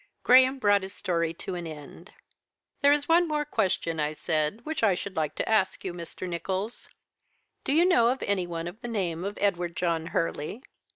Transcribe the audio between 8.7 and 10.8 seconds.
the name of Edward John Hurley?'